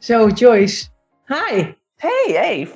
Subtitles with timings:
[0.00, 0.88] Zo, Joyce.
[1.26, 1.74] Hi.
[1.96, 2.74] Hey Eve.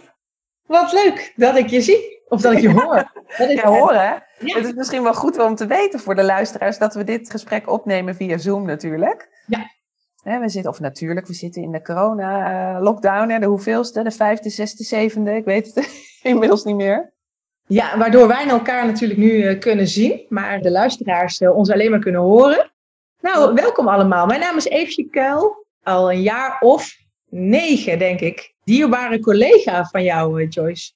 [0.67, 2.23] Wat leuk dat ik je zie.
[2.29, 3.13] Of dat ik je hoor.
[3.37, 4.13] Dat is Ja, horen hè?
[4.47, 4.57] Ja.
[4.57, 7.71] Het is misschien wel goed om te weten voor de luisteraars dat we dit gesprek
[7.71, 9.29] opnemen via Zoom natuurlijk.
[9.47, 10.41] Ja.
[10.41, 14.85] We zitten, of natuurlijk, we zitten in de corona-lockdown, hè, de hoeveelste, de vijfde, zesde,
[14.85, 15.89] zevende, ik weet het
[16.23, 17.13] inmiddels niet meer.
[17.67, 21.91] Ja, waardoor wij elkaar natuurlijk nu eh, kunnen zien, maar de luisteraars eh, ons alleen
[21.91, 22.71] maar kunnen horen.
[23.21, 24.27] Nou, welkom allemaal.
[24.27, 25.67] Mijn naam is Eefje Kuil.
[25.83, 27.03] Al een jaar of
[27.35, 28.55] negen, denk ik.
[28.65, 30.93] Dierbare collega van jou, eh, Joyce.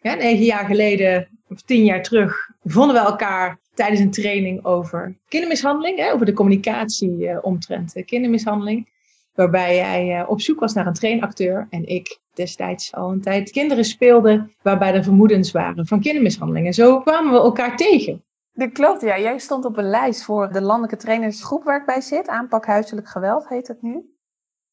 [0.00, 5.16] Ja, negen jaar geleden, of tien jaar terug, vonden we elkaar tijdens een training over
[5.28, 5.98] kindermishandeling.
[5.98, 8.94] Hè, over de communicatie eh, omtrent eh, kindermishandeling.
[9.34, 11.66] Waarbij jij op zoek was naar een trainacteur.
[11.70, 16.66] En ik destijds al een tijd kinderen speelde waarbij er vermoedens waren van kindermishandeling.
[16.66, 18.24] En zo kwamen we elkaar tegen.
[18.52, 19.18] Dat klopt, ja.
[19.18, 22.28] Jij stond op een lijst voor de landelijke trainersgroep waar ik bij zit.
[22.28, 24.15] Aanpak huiselijk geweld heet het nu.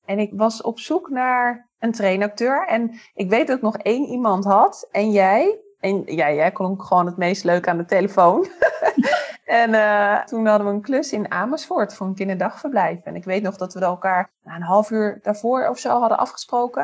[0.06, 2.68] En ik was op zoek naar een trainacteur.
[2.68, 4.88] En ik weet dat ik nog één iemand had.
[4.92, 5.60] En jij.
[5.80, 8.48] En ja, jij klonk gewoon het meest leuk aan de telefoon.
[9.46, 13.04] en eh, toen hadden we een klus in Amersfoort voor een kinderdagverblijf.
[13.04, 16.18] En ik weet nog dat we elkaar na een half uur daarvoor of zo hadden
[16.18, 16.84] afgesproken.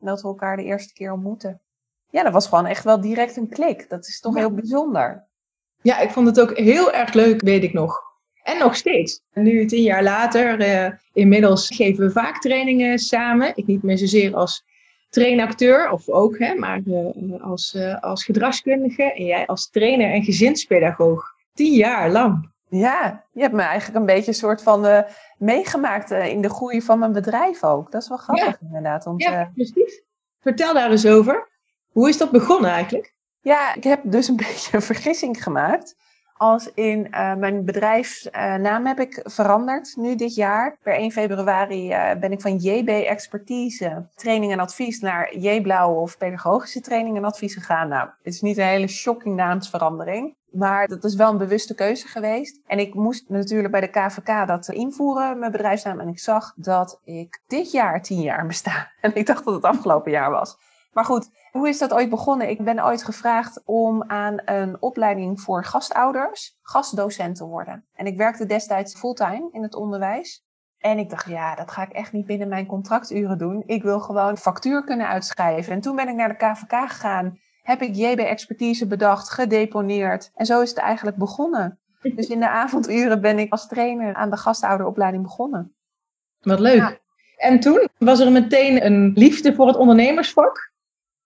[0.00, 1.60] En dat we elkaar de eerste keer ontmoetten.
[2.10, 3.88] Ja, dat was gewoon echt wel direct een klik.
[3.88, 4.40] Dat is toch Ja.
[4.40, 5.26] heel bijzonder.
[5.82, 8.02] Ja, ik vond het ook heel erg leuk, weet ik nog.
[8.42, 9.22] En nog steeds.
[9.32, 13.52] Nu, tien jaar later, eh, inmiddels geven we vaak trainingen samen.
[13.54, 14.64] Ik niet meer zozeer als
[15.08, 19.12] trainacteur, of ook, hè, maar eh, als, eh, als gedragskundige.
[19.12, 21.34] En jij als trainer en gezinspedagoog.
[21.54, 22.50] Tien jaar lang.
[22.68, 25.04] Ja, je hebt me eigenlijk een beetje een soort van
[25.38, 27.92] meegemaakt in de groei van mijn bedrijf ook.
[27.92, 29.04] Dat is wel grappig inderdaad.
[29.16, 29.50] Ja, ja.
[29.54, 30.02] precies.
[30.40, 31.48] Vertel daar eens over.
[31.90, 33.14] Hoe is dat begonnen eigenlijk?
[33.42, 35.96] ja, ik heb dus een beetje een vergissing gemaakt.
[36.42, 40.76] Als in eh, mijn bedrijfsnaam heb ik veranderd nu dit jaar.
[40.82, 45.94] Per 1 februari eh, ben ik van JB Expertise training en advies naar J Blauw
[45.94, 47.88] of pedagogische training en advies gegaan.
[47.88, 50.34] Nou, het is niet een hele shocking naamsverandering.
[50.50, 52.60] Maar dat is wel een bewuste keuze geweest.
[52.66, 56.00] En ik moest natuurlijk bij de KVK dat invoeren, mijn bedrijfsnaam.
[56.00, 58.90] En ik zag dat ik dit jaar tien jaar besta.
[59.00, 60.56] En ik dacht dat het afgelopen jaar was.
[60.92, 62.48] Maar goed, hoe is dat ooit begonnen?
[62.48, 67.84] Ik ben ooit gevraagd om aan een opleiding voor gastouders gastdocent te worden.
[67.94, 70.44] En ik werkte destijds fulltime in het onderwijs.
[70.78, 73.62] En ik dacht, ja, dat ga ik echt niet binnen mijn contracturen doen.
[73.66, 75.72] Ik wil gewoon factuur kunnen uitschrijven.
[75.72, 77.38] En toen ben ik naar de KVK gegaan.
[77.62, 80.30] Heb ik JB Expertise bedacht, gedeponeerd.
[80.34, 81.80] En zo is het eigenlijk begonnen.
[82.02, 85.74] Dus in de avonduren ben ik als trainer aan de gastouderopleiding begonnen.
[86.40, 86.76] Wat leuk.
[86.76, 86.98] Ja.
[87.36, 90.71] En toen was er meteen een liefde voor het ondernemersvak.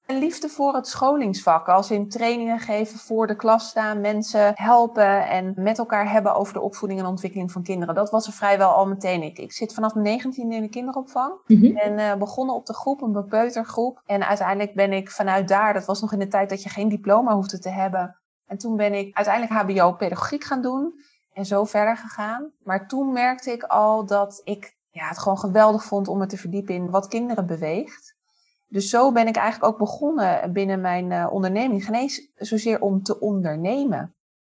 [0.07, 5.29] Een liefde voor het scholingsvak, als in trainingen geven, voor de klas staan, mensen helpen
[5.29, 7.95] en met elkaar hebben over de opvoeding en ontwikkeling van kinderen.
[7.95, 9.23] Dat was er vrijwel al meteen.
[9.23, 11.33] Ik, ik zit vanaf mijn 19e in de kinderopvang
[11.75, 14.03] en eh, begonnen op de groep, een bepeutergroep.
[14.05, 16.89] En uiteindelijk ben ik vanuit daar, dat was nog in de tijd dat je geen
[16.89, 18.17] diploma hoefde te hebben.
[18.47, 20.95] En toen ben ik uiteindelijk HBO pedagogiek gaan doen
[21.33, 22.53] en zo verder gegaan.
[22.63, 26.37] Maar toen merkte ik al dat ik ja, het gewoon geweldig vond om me te
[26.37, 28.16] verdiepen in wat kinderen beweegt.
[28.69, 31.85] Dus zo ben ik eigenlijk ook begonnen binnen mijn eh, onderneming.
[31.85, 34.15] Geen zozeer om te ondernemen.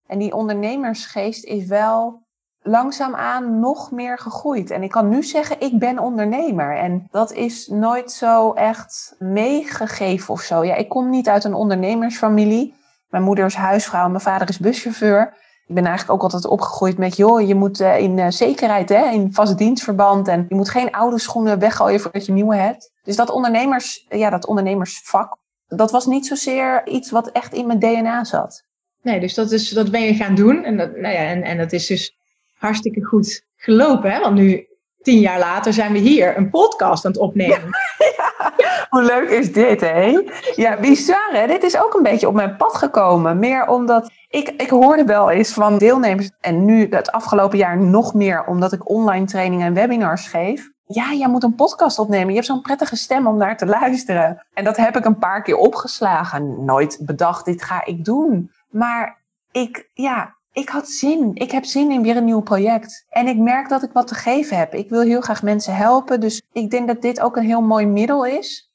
[0.06, 2.26] En die ondernemersgeest is wel
[2.62, 4.70] langzaamaan nog meer gegroeid.
[4.70, 6.76] En ik kan nu zeggen, ik ben ondernemer.
[6.76, 10.64] En dat is nooit zo echt meegegeven of zo.
[10.64, 12.74] Ja, ik kom niet uit een ondernemersfamilie.
[13.08, 15.36] Mijn moeder is huisvrouw mijn vader is buschauffeur.
[15.68, 19.10] Ik ben eigenlijk ook altijd opgegroeid met, joh, je moet eh, in eh, zekerheid, hè,
[19.10, 20.28] in vast dienstverband.
[20.28, 22.92] En je moet geen oude schoenen weggooien voordat je nieuwe hebt.
[23.02, 25.36] Dus dat ondernemers, ja, dat ondernemersvak,
[25.66, 28.64] dat was niet zozeer iets wat echt in mijn DNA zat.
[29.02, 30.64] Nee, dus dat, is, dat ben je gaan doen.
[30.64, 32.16] En dat, nou ja, en, en dat is dus
[32.54, 34.10] hartstikke goed gelopen.
[34.10, 34.20] Hè?
[34.20, 34.67] Want nu,
[35.02, 37.68] tien jaar later, zijn we hier een podcast aan het opnemen.
[38.90, 40.22] Hoe leuk is dit, hè?
[40.54, 41.46] Ja, bizar, hè?
[41.46, 43.38] Dit is ook een beetje op mijn pad gekomen.
[43.38, 48.14] Meer omdat ik, ik hoorde wel eens van deelnemers, en nu het afgelopen jaar nog
[48.14, 50.70] meer, omdat ik online trainingen en webinars geef.
[50.86, 52.28] Ja, jij moet een podcast opnemen.
[52.28, 54.46] Je hebt zo'n prettige stem om naar te luisteren.
[54.54, 56.64] En dat heb ik een paar keer opgeslagen.
[56.64, 58.50] Nooit bedacht, dit ga ik doen.
[58.70, 59.22] Maar
[59.52, 61.30] ik, ja, ik had zin.
[61.34, 63.06] Ik heb zin in weer een nieuw project.
[63.08, 64.74] En ik merk dat ik wat te geven heb.
[64.74, 66.20] Ik wil heel graag mensen helpen.
[66.20, 68.70] Dus ik denk dat dit ook een heel mooi middel is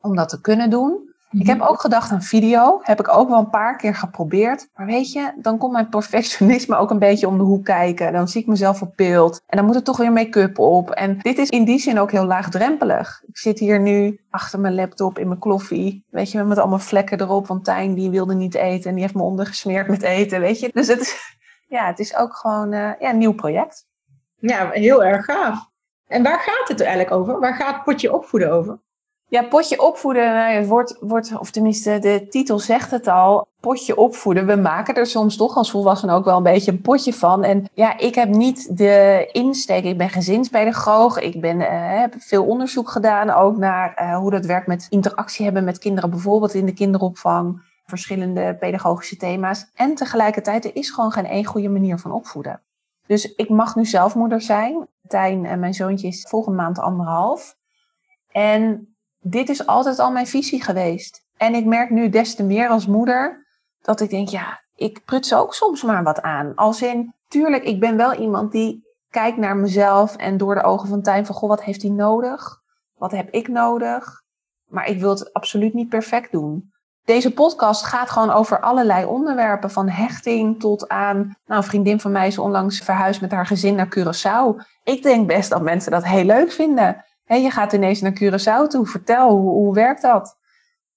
[0.00, 1.14] om dat te kunnen doen.
[1.38, 1.66] Ik heb mhm.
[1.66, 2.80] ook gedacht aan video.
[2.82, 4.68] Heb ik ook wel een paar keer geprobeerd.
[4.74, 8.12] Maar weet je, dan komt mijn perfectionisme ook een beetje om de hoek kijken.
[8.12, 9.42] Dan zie ik mezelf op beeld.
[9.46, 10.90] En dan moet er toch weer make-up op.
[10.90, 13.22] En dit is in die zin ook heel laagdrempelig.
[13.26, 16.04] Ik zit hier nu achter mijn laptop in mijn kloffie.
[16.10, 17.46] Weet je, met allemaal vlekken erop.
[17.46, 18.88] Want Tijn die wilde niet eten.
[18.88, 20.40] En die heeft me ondergesmeerd met eten.
[20.40, 20.70] Weet je.
[20.72, 21.36] Dus het is,
[21.76, 23.86] ja, het is ook gewoon uh, ja, een nieuw project.
[24.36, 25.74] Ja, heel erg gaaf.
[26.06, 27.40] En waar gaat het eigenlijk over?
[27.40, 28.78] Waar gaat Potje Opvoeden over?
[29.28, 33.96] Ja, potje opvoeden, nou, het wordt, wordt, of tenminste de titel zegt het al, potje
[33.96, 34.46] opvoeden.
[34.46, 37.44] We maken er soms toch als volwassenen ook wel een beetje een potje van.
[37.44, 41.66] En ja, ik heb niet de insteek, ik ben gezinspedagoog, ik ben, uh,
[42.00, 46.10] heb veel onderzoek gedaan ook naar uh, hoe dat werkt met interactie hebben met kinderen,
[46.10, 49.70] bijvoorbeeld in de kinderopvang, verschillende pedagogische thema's.
[49.74, 52.62] En tegelijkertijd, er is gewoon geen één goede manier van opvoeden.
[53.06, 54.88] Dus ik mag nu zelf moeder zijn.
[55.08, 57.56] Tijn mijn zoontje is volgende maand anderhalf.
[58.32, 58.95] En
[59.30, 61.24] dit is altijd al mijn visie geweest.
[61.36, 63.46] En ik merk nu des te meer als moeder
[63.82, 66.54] dat ik denk, ja, ik pruts ook soms maar wat aan.
[66.54, 70.88] Als in, tuurlijk, ik ben wel iemand die kijkt naar mezelf en door de ogen
[70.88, 72.60] van Tijn van, goh, wat heeft hij nodig?
[72.96, 74.22] Wat heb ik nodig?
[74.66, 76.70] Maar ik wil het absoluut niet perfect doen.
[77.04, 82.12] Deze podcast gaat gewoon over allerlei onderwerpen, van hechting tot aan, nou, een vriendin van
[82.12, 84.66] mij is onlangs verhuisd met haar gezin naar Curaçao.
[84.84, 88.86] Ik denk best dat mensen dat heel leuk vinden je gaat ineens naar Curaçao toe.
[88.86, 90.36] Vertel, hoe, hoe werkt dat?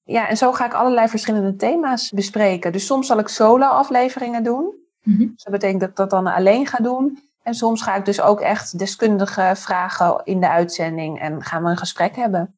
[0.04, 2.72] Ja, en zo ga ik allerlei verschillende thema's bespreken.
[2.72, 4.74] Dus soms zal ik solo-afleveringen doen.
[5.04, 7.20] Mm Dus dat betekent dat ik dat dan alleen ga doen.
[7.44, 11.70] En soms ga ik dus ook echt deskundige vragen in de uitzending en gaan we
[11.70, 12.56] een gesprek hebben.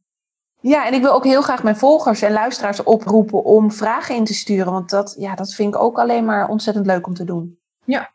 [0.60, 4.24] Ja, en ik wil ook heel graag mijn volgers en luisteraars oproepen om vragen in
[4.24, 4.72] te sturen.
[4.72, 7.60] Want dat, ja, dat vind ik ook alleen maar ontzettend leuk om te doen.
[7.86, 8.12] Ja,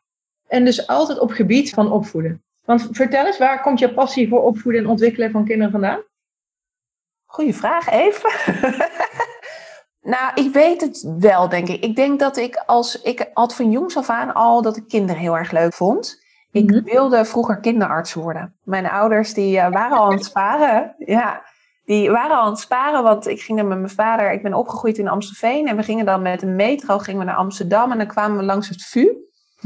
[0.47, 2.43] en dus altijd op gebied van opvoeden.
[2.67, 6.03] Want vertel eens, waar komt je passie voor opvoeden en ontwikkelen van kinderen vandaan?
[7.25, 8.31] Goeie vraag, even.
[10.15, 11.85] nou, ik weet het wel, denk ik.
[11.85, 15.21] Ik denk dat ik als ik had van jongs af aan al dat ik kinderen
[15.23, 16.25] heel erg leuk vond.
[16.51, 16.85] Ik mhm.
[16.85, 18.57] wilde vroeger kinderarts worden.
[18.63, 20.95] Mijn ouders die uh, waren al aan het sparen.
[20.99, 21.43] Ja,
[21.85, 24.33] die waren al aan het sparen, want ik ging dan met mijn vader.
[24.33, 27.37] Ik ben opgegroeid in Amstelveen en we gingen dan met een metro gingen we naar
[27.37, 29.09] Amsterdam en dan kwamen we langs het VU.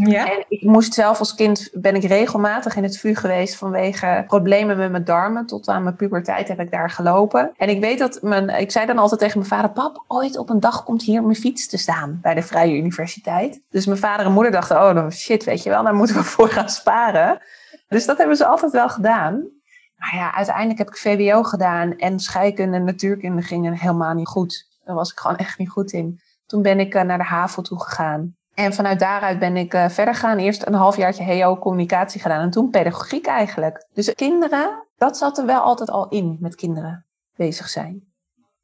[0.09, 0.33] Ja.
[0.33, 4.77] En ik moest zelf als kind, ben ik regelmatig in het vuur geweest vanwege problemen
[4.77, 5.47] met mijn darmen.
[5.47, 7.53] Tot aan mijn puberteit heb ik daar gelopen.
[7.57, 10.51] En ik weet dat mijn, ik zei dan altijd tegen mijn vader, pap, ooit op
[10.51, 13.61] een dag komt hier mijn fiets te staan bij de Vrije Universiteit.
[13.71, 16.49] Dus mijn vader en moeder dachten, oh shit, weet je wel, daar moeten we voor
[16.49, 17.41] gaan sparen.
[17.89, 19.49] Dus dat hebben ze altijd wel gedaan.
[19.97, 24.69] Maar ja, uiteindelijk heb ik VWO gedaan en scheikunde en natuurkunde gingen helemaal niet goed.
[24.85, 26.21] Daar was ik gewoon echt niet goed in.
[26.47, 28.37] Toen ben ik eh, naar de HAVO toe gegaan.
[28.61, 30.39] En vanuit daaruit ben ik uh, verder gegaan.
[30.39, 33.87] Eerst een halfjaartje HEO communicatie gedaan en toen pedagogiek eigenlijk.
[33.95, 38.05] Dus kinderen, dat zat er wel altijd al in met kinderen bezig zijn.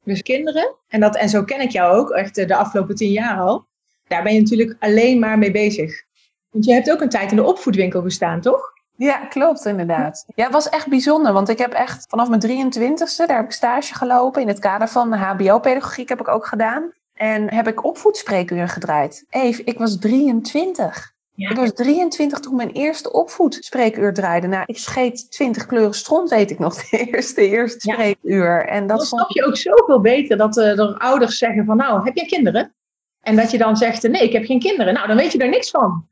[0.03, 3.39] Dus kinderen, en, dat, en zo ken ik jou ook echt de afgelopen tien jaar
[3.39, 3.65] al.
[4.07, 6.03] Daar ben je natuurlijk alleen maar mee bezig.
[6.49, 8.73] Want je hebt ook een tijd in de opvoedwinkel gestaan, toch?
[8.95, 10.25] Ja, klopt inderdaad.
[10.35, 13.51] Ja, het was echt bijzonder, want ik heb echt vanaf mijn 23ste, daar heb ik
[13.51, 14.41] stage gelopen.
[14.41, 16.91] In het kader van HBO-pedagogiek heb ik ook gedaan.
[17.17, 19.25] En heb ik opvoedspreekuren gedraaid.
[19.29, 21.15] Eve, ik was 23.
[21.35, 24.47] Ik was 23 toen mijn eerste opvoedspreekuur draaide.
[24.47, 28.65] Nou, ik scheet 20 kleuren stront, weet ik nog, de eerste, eerste spreekuur.
[28.65, 32.03] En dat dan snap je ook zoveel beter dat uh, er ouders zeggen van, nou,
[32.03, 32.75] heb jij kinderen?
[33.21, 34.93] En dat je dan zegt, nee, ik heb geen kinderen.
[34.93, 36.07] Nou, dan weet je er niks van.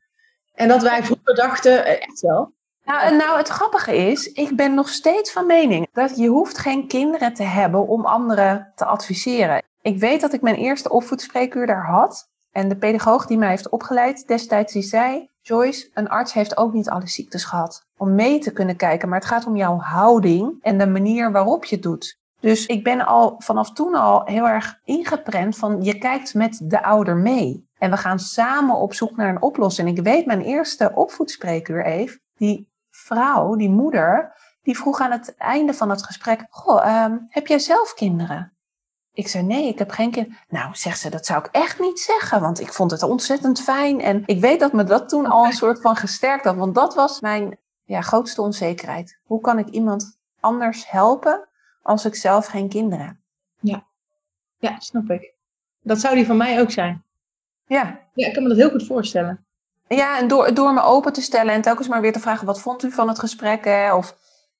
[0.54, 2.54] En dat wij vroeger dachten, eh, echt wel.
[2.84, 6.88] Nou, nou, het grappige is, ik ben nog steeds van mening dat je hoeft geen
[6.88, 9.62] kinderen te hebben om anderen te adviseren.
[9.86, 12.28] Ik weet dat ik mijn eerste opvoedspreekuur daar had.
[12.50, 15.28] En de pedagoog die mij heeft opgeleid destijds, die zei...
[15.40, 17.86] Joyce, een arts heeft ook niet alle ziektes gehad.
[17.96, 21.64] Om mee te kunnen kijken, maar het gaat om jouw houding en de manier waarop
[21.64, 22.18] je het doet.
[22.40, 26.82] Dus ik ben al vanaf toen al heel erg ingeprent van je kijkt met de
[26.82, 27.68] ouder mee.
[27.78, 29.88] En we gaan samen op zoek naar een oplossing.
[29.88, 35.74] Ik weet mijn eerste opvoedspreekuur, Eve, die vrouw, die moeder, die vroeg aan het einde
[35.74, 38.55] van het gesprek: Goh, um, heb jij zelf kinderen?
[39.16, 40.28] Ik zei, nee, ik heb geen kind.
[40.48, 44.00] Nou, zegt ze, dat zou ik echt niet zeggen, want ik vond het ontzettend fijn.
[44.00, 46.94] En ik weet dat me dat toen al een soort van gesterkt had, want dat
[46.94, 49.18] was mijn ja, grootste onzekerheid.
[49.24, 51.48] Hoe kan ik iemand anders helpen
[51.82, 53.16] als ik zelf geen kinderen heb?
[53.60, 53.86] Ja,
[54.58, 55.32] ja snap ik.
[55.82, 57.04] Dat zou die van mij ook zijn.
[57.66, 58.00] Ja.
[58.12, 59.44] Ja, ik kan me dat heel goed voorstellen.
[59.88, 62.60] Ja, en door, door me open te stellen en telkens maar weer te vragen, wat
[62.60, 63.64] vond u van het gesprek?
[63.64, 63.94] Hè?
[63.94, 64.16] Of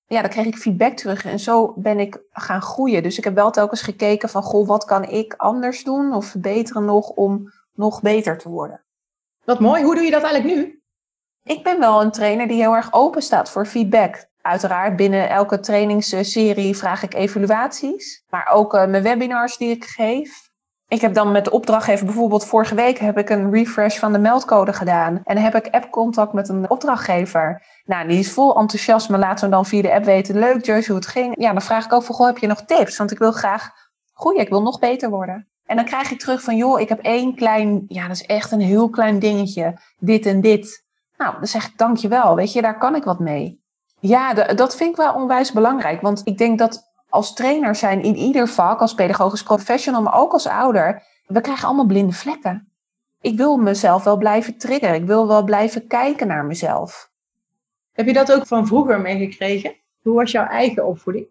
[0.06, 3.02] ja, dan kreeg ik feedback terug en zo ben ik gaan groeien.
[3.02, 6.84] Dus ik heb wel telkens gekeken van, goh, wat kan ik anders doen of verbeteren
[6.84, 8.84] nog om nog beter te worden?
[9.44, 9.82] Wat mooi.
[9.82, 10.80] Hoe doe je dat eigenlijk nu?
[11.42, 14.26] Ik ben wel een trainer die heel erg open staat voor feedback.
[14.40, 18.24] Uiteraard binnen elke trainingsserie vraag ik evaluaties.
[18.28, 20.50] Maar ook uh, mijn webinars die ik geef.
[20.88, 24.18] Ik heb dan met de opdrachtgever, bijvoorbeeld vorige week heb ik een refresh van de
[24.18, 25.20] meldcode gedaan.
[25.24, 27.62] En heb ik app-contact met een opdrachtgever.
[27.84, 29.18] Nou, die is vol enthousiasme.
[29.18, 30.38] Laat hem dan via de app weten.
[30.38, 31.34] Leuk Joyce hoe het ging.
[31.38, 32.96] Ja, dan vraag ik ook van, goh, heb je nog tips?
[32.96, 33.70] Want ik wil graag
[34.14, 34.40] groeien.
[34.40, 35.48] Ik wil nog beter worden.
[35.64, 38.50] En dan krijg ik terug van, joh, ik heb één klein, ja, dat is echt
[38.50, 39.78] een heel klein dingetje.
[39.98, 40.84] Dit en dit.
[41.16, 42.34] Nou, dan zeg ik dankjewel.
[42.34, 43.64] Weet je, daar kan ik wat mee.
[44.00, 46.00] Ja, dat vind ik wel onwijs belangrijk.
[46.00, 46.82] Want ik denk dat
[47.16, 51.66] als trainer zijn in ieder vak, als pedagogisch professional, maar ook als ouder, we krijgen
[51.66, 52.72] allemaal blinde vlekken.
[53.20, 54.94] Ik wil mezelf wel blijven triggeren.
[54.94, 57.10] Ik wil wel blijven kijken naar mezelf.
[57.92, 59.74] Heb je dat ook van vroeger meegekregen?
[60.02, 61.26] Hoe was jouw eigen opvoeding?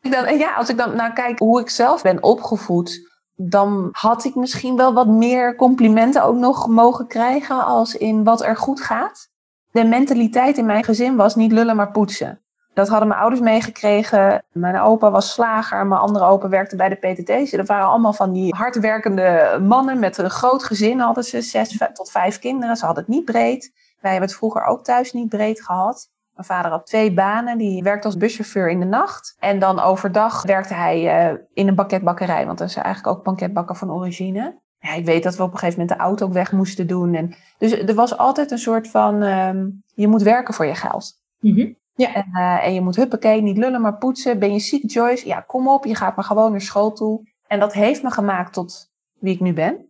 [0.00, 4.34] Dan, ja, als ik dan naar kijk hoe ik zelf ben opgevoed, dan had ik
[4.34, 9.30] misschien wel wat meer complimenten ook nog mogen krijgen als in wat er goed gaat.
[9.70, 12.41] De mentaliteit in mijn gezin was niet lullen maar poetsen.
[12.74, 14.44] Dat hadden mijn ouders meegekregen.
[14.52, 17.56] Mijn opa was slager, mijn andere opa werkte bij de PTT.
[17.56, 20.98] Dat waren allemaal van die hardwerkende mannen met een groot gezin.
[20.98, 22.76] Hadden ze zes tot vijf kinderen.
[22.76, 23.72] Ze hadden het niet breed.
[24.00, 26.10] Wij hebben het vroeger ook thuis niet breed gehad.
[26.34, 27.58] Mijn vader had twee banen.
[27.58, 29.36] Die werkte als buschauffeur in de nacht.
[29.38, 32.46] En dan overdag werkte hij uh, in een banketbakkerij.
[32.46, 34.60] Want dat is eigenlijk ook banketbakker van origine.
[34.78, 37.14] Ja, ik weet dat we op een gegeven moment de auto ook weg moesten doen.
[37.14, 41.20] En, dus er was altijd een soort van, um, je moet werken voor je geld.
[41.40, 42.14] Mm ja.
[42.14, 44.38] En, uh, en je moet huppakee, niet lullen, maar poetsen.
[44.38, 45.26] Ben je ziek, Joyce?
[45.26, 47.30] Ja, kom op, je gaat maar gewoon naar school toe.
[47.46, 49.86] En dat heeft me gemaakt tot wie ik nu ben.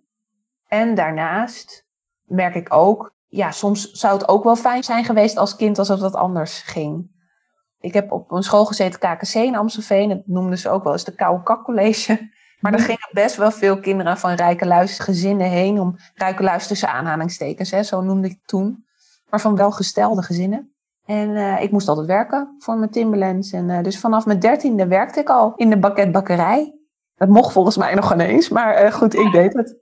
[0.69, 1.87] En daarnaast
[2.23, 5.89] merk ik ook, ja, soms zou het ook wel fijn zijn geweest als kind als
[5.89, 7.11] dat anders ging.
[7.81, 10.09] Ik heb op een school gezeten, KKC in Amstelveen.
[10.09, 12.31] Dat noemden ze ook wel eens de Koude Kak College.
[12.61, 12.89] Maar er mhm.
[12.89, 15.81] gingen best wel veel kinderen van rijke luistergezinnen heen.
[15.81, 18.87] Om rijke luisterse aanhalingstekens, hè, zo noemde ik het toen.
[19.31, 20.72] Maar van welgestelde gezinnen.
[21.07, 23.53] En uh, ik moest altijd werken voor mijn Timberlands.
[23.53, 26.75] En uh, dus vanaf mijn dertiende werkte ik al in de bakketbakkerij.
[27.15, 29.77] Dat mocht volgens mij nog ineens, maar uh, goed, ik deed het.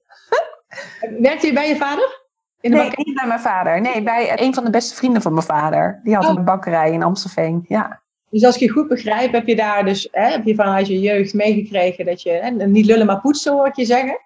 [1.20, 2.18] Werkte je bij je vader?
[2.60, 3.80] In de nee, niet bij mijn vader.
[3.80, 6.00] Nee, bij een van de beste vrienden van mijn vader.
[6.02, 6.30] Die had oh.
[6.36, 8.02] een bakkerij in Amstelveen, ja.
[8.30, 11.00] Dus als ik je goed begrijp, heb je daar dus, hè, heb je vanuit je
[11.00, 14.18] jeugd meegekregen dat je, hè, niet lullen maar poetsen hoor ik je zeggen.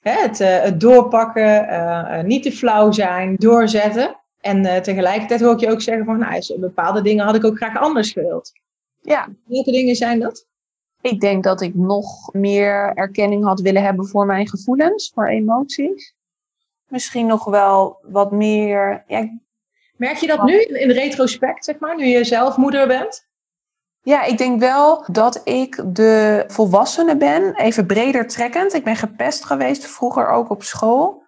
[0.00, 4.16] Hè, het, het doorpakken, niet te flauw zijn, doorzetten.
[4.46, 7.56] En uh, tegelijkertijd hoor ik je ook zeggen van, nou, bepaalde dingen had ik ook
[7.56, 8.52] graag anders gewild.
[9.00, 9.28] Ja.
[9.44, 10.46] Welke dingen zijn dat?
[11.00, 16.14] Ik denk dat ik nog meer erkenning had willen hebben voor mijn gevoelens, voor emoties.
[16.88, 19.04] Misschien nog wel wat meer.
[19.06, 19.30] Ja,
[19.96, 23.26] Merk je dat nu in retrospect, zeg maar, nu je zelf moeder bent?
[24.02, 28.74] Ja, ik denk wel dat ik de volwassene ben, even breder trekkend.
[28.74, 31.25] Ik ben gepest geweest vroeger ook op school.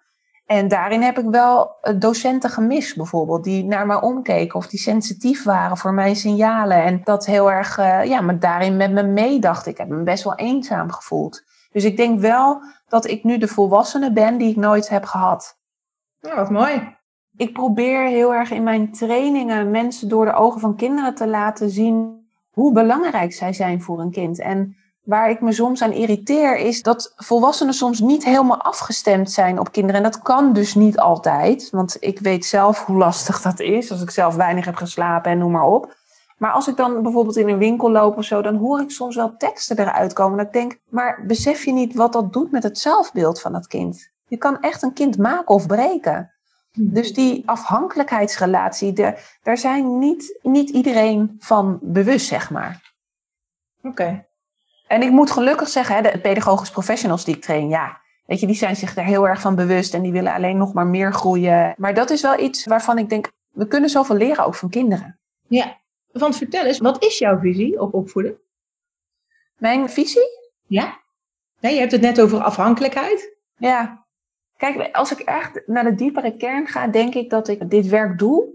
[0.49, 4.79] En daarin heb ik wel eh, docenten gemist, bijvoorbeeld, die naar mij omkeken of die
[4.79, 6.83] sensitief waren voor mijn signalen.
[6.83, 9.65] En dat heel erg, uh, ja, maar daarin met me meedacht.
[9.65, 11.43] Ik heb me best wel eenzaam gevoeld.
[11.71, 15.59] Dus ik denk wel dat ik nu de volwassene ben die ik nooit heb gehad.
[16.19, 16.97] Ja, wat mooi.
[17.35, 21.69] Ik probeer heel erg in mijn trainingen mensen door de ogen van kinderen te laten
[21.69, 24.39] zien hoe belangrijk zij zijn voor een kind.
[24.39, 24.77] En
[25.09, 29.71] Waar ik me soms aan irriteer is dat volwassenen soms niet helemaal afgestemd zijn op
[29.71, 29.97] kinderen.
[30.03, 33.91] En dat kan dus niet altijd, want ik weet zelf hoe lastig dat is.
[33.91, 35.95] Als ik zelf weinig heb geslapen en noem maar op.
[36.37, 39.15] Maar als ik dan bijvoorbeeld in een winkel loop of zo, dan hoor ik soms
[39.15, 40.37] wel teksten eruit komen.
[40.37, 43.67] Dat ik denk, maar besef je niet wat dat doet met het zelfbeeld van dat
[43.67, 44.09] kind?
[44.27, 46.33] Je kan echt een kind maken of breken.
[46.71, 46.93] Hmm.
[46.93, 48.93] Dus die afhankelijkheidsrelatie,
[49.43, 52.93] daar zijn niet, niet iedereen van bewust, zeg maar.
[53.83, 54.27] Oké.
[54.89, 58.45] En ik moet gelukkig zeggen, hè, de pedagogische professionals die ik train, ja, weet je,
[58.45, 61.13] die zijn zich daar heel erg van bewust en die willen alleen nog maar meer
[61.13, 61.73] groeien.
[61.77, 65.19] Maar dat is wel iets waarvan ik denk, we kunnen zoveel leren ook van kinderen.
[65.47, 65.77] Ja,
[66.11, 68.37] want vertel eens, wat is jouw visie op opvoeden?
[69.57, 70.29] Mijn visie?
[70.67, 70.99] Ja.
[71.59, 73.35] Nee, je hebt het net over afhankelijkheid.
[73.57, 74.05] Ja.
[74.57, 78.19] Kijk, als ik echt naar de diepere kern ga, denk ik dat ik dit werk
[78.19, 78.47] doe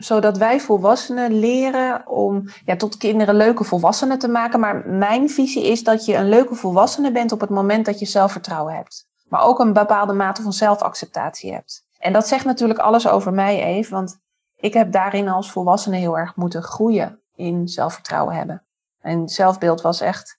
[0.00, 4.60] zodat wij volwassenen leren om ja, tot kinderen leuke volwassenen te maken.
[4.60, 8.06] Maar mijn visie is dat je een leuke volwassene bent op het moment dat je
[8.06, 9.08] zelfvertrouwen hebt.
[9.28, 11.84] Maar ook een bepaalde mate van zelfacceptatie hebt.
[11.98, 14.18] En dat zegt natuurlijk alles over mij, even, want
[14.56, 18.64] ik heb daarin als volwassene heel erg moeten groeien in zelfvertrouwen hebben.
[19.00, 20.38] En zelfbeeld was echt,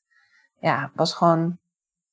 [0.60, 1.58] ja, was gewoon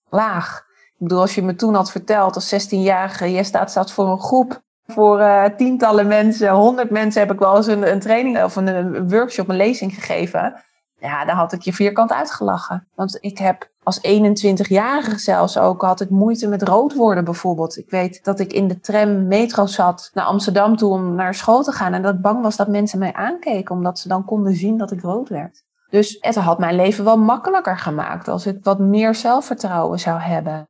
[0.09, 0.67] laag.
[0.69, 4.21] Ik bedoel, als je me toen had verteld als 16-jarige, je staat, staat voor een
[4.21, 4.63] groep
[4.93, 9.09] voor uh, tientallen mensen, honderd mensen heb ik wel eens een, een training of een,
[9.09, 10.63] workshop, een lezing gegeven.
[11.01, 12.89] Ja, dan had ik je vierkant uitgelachen.
[12.95, 17.77] Want ik heb als 21-jarige zelfs ook had ik moeite met rood worden bijvoorbeeld.
[17.77, 21.63] Ik weet dat ik in de tram metro zat naar Amsterdam toe om naar school
[21.63, 21.95] te gaan.
[21.95, 24.91] En dat ik bang was dat mensen mij aankeken, omdat ze dan konden zien dat
[24.91, 25.63] ik rood werd.
[25.91, 30.69] Dus het had mijn leven wel makkelijker gemaakt als ik wat meer zelfvertrouwen zou hebben.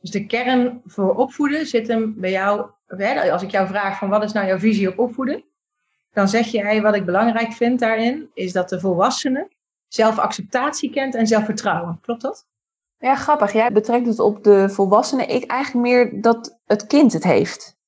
[0.00, 2.70] Dus de kern voor opvoeden zit hem bij jou.
[3.32, 5.44] Als ik jou vraag van wat is nou jouw visie op opvoeden,
[6.12, 9.48] dan zeg jij wat ik belangrijk vind daarin, is dat de volwassene
[9.88, 11.98] zelfacceptatie kent en zelfvertrouwen.
[12.02, 12.46] Klopt dat?
[12.98, 13.52] Ja, grappig.
[13.52, 15.26] Jij betrekt het op de volwassene.
[15.26, 17.78] Ik eigenlijk meer dat het kind het heeft.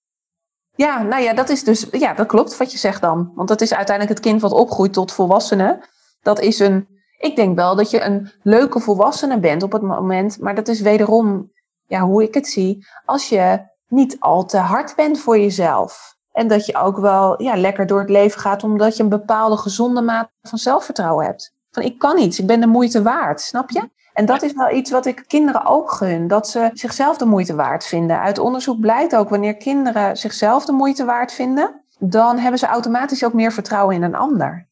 [0.74, 3.32] Ja, nou ja, dat is dus, ja, dat klopt wat je zegt dan.
[3.34, 5.84] Want dat is uiteindelijk het kind wat opgroeit tot volwassene.
[6.22, 10.40] Dat is een, ik denk wel dat je een leuke volwassene bent op het moment,
[10.40, 11.52] maar dat is wederom,
[11.86, 16.16] ja, hoe ik het zie, als je niet al te hard bent voor jezelf.
[16.32, 19.56] En dat je ook wel ja, lekker door het leven gaat omdat je een bepaalde
[19.56, 21.54] gezonde mate van zelfvertrouwen hebt.
[21.70, 23.90] Van ik kan iets, ik ben de moeite waard, snap je?
[24.12, 27.54] En dat is wel iets wat ik kinderen ook gun, dat ze zichzelf de moeite
[27.54, 28.20] waard vinden.
[28.20, 33.24] Uit onderzoek blijkt ook, wanneer kinderen zichzelf de moeite waard vinden, dan hebben ze automatisch
[33.24, 34.68] ook meer vertrouwen in een ander.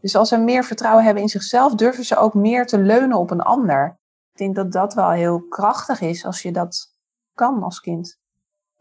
[0.00, 3.30] Dus als ze meer vertrouwen hebben in zichzelf, durven ze ook meer te leunen op
[3.30, 3.98] een ander.
[4.32, 6.92] Ik denk dat dat wel heel krachtig is als je dat
[7.34, 8.18] kan als kind.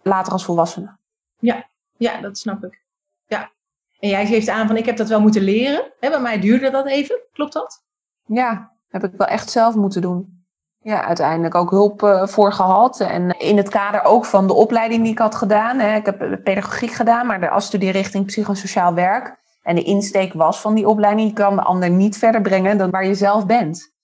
[0.07, 0.97] Later als volwassene.
[1.39, 2.81] Ja, ja dat snap ik.
[3.25, 3.51] Ja.
[3.99, 5.91] En jij geeft aan van ik heb dat wel moeten leren.
[5.99, 7.19] Hè, bij mij duurde dat even.
[7.33, 7.83] Klopt dat?
[8.25, 10.45] Ja, heb ik wel echt zelf moeten doen.
[10.81, 12.99] Ja, uiteindelijk ook hulp uh, voor gehad.
[12.99, 15.79] En in het kader ook van de opleiding die ik had gedaan.
[15.79, 15.95] Hè.
[15.95, 19.35] Ik heb pedagogiek gedaan, maar de afstudeerrichting psychosociaal werk.
[19.61, 22.89] En de insteek was van die opleiding, je kan de ander niet verder brengen dan
[22.89, 23.94] waar je zelf bent.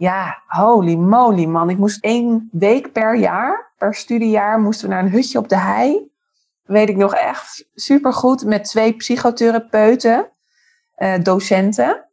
[0.00, 1.70] Ja, holy moly man.
[1.70, 5.56] Ik moest één week per jaar, per studiejaar, moesten we naar een hutje op de
[5.56, 6.10] hei.
[6.62, 10.28] Weet ik nog echt supergoed met twee psychotherapeuten,
[10.98, 12.08] uh, docenten.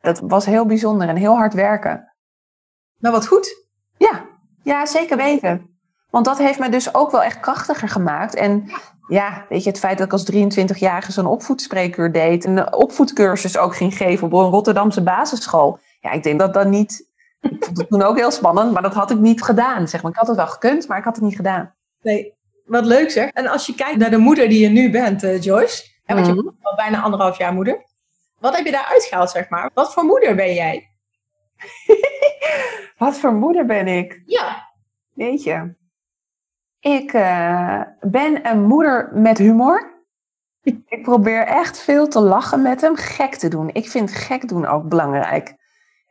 [0.00, 2.12] Dat was heel bijzonder en heel hard werken.
[2.98, 3.66] Nou, wat goed.
[3.96, 4.24] Ja,
[4.62, 5.78] ja zeker weten.
[6.10, 8.34] Want dat heeft me dus ook wel echt krachtiger gemaakt.
[8.34, 8.70] En
[9.08, 12.44] ja, weet je, het feit dat ik als 23-jarige zo'n opvoedspreekuur deed.
[12.44, 15.78] En een opvoedcursus ook ging geven op een Rotterdamse basisschool.
[16.00, 17.14] Ja, ik denk dat dat niet...
[17.50, 19.88] Ik vond het toen ook heel spannend, maar dat had ik niet gedaan.
[19.88, 20.10] Zeg maar.
[20.10, 21.74] Ik had het wel gekund, maar ik had het niet gedaan.
[22.02, 23.30] Nee, wat leuk zeg.
[23.30, 25.84] En als je kijkt naar de moeder die je nu bent, uh, Joyce.
[26.04, 26.44] Hè, want je mhm.
[26.44, 27.84] bent al bijna anderhalf jaar moeder.
[28.38, 29.70] Wat heb je daar uitgehaald, zeg maar?
[29.74, 30.90] Wat voor moeder ben jij?
[32.98, 34.22] Wat voor moeder ben ik?
[34.26, 34.72] Ja.
[35.14, 35.74] Weet je.
[36.80, 40.04] Ik uh, ben een moeder met humor.
[40.86, 43.70] ik probeer echt veel te lachen met hem, gek te doen.
[43.72, 45.55] Ik vind gek doen ook belangrijk.